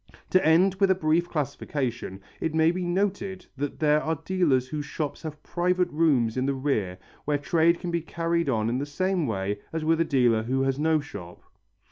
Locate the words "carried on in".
8.01-8.79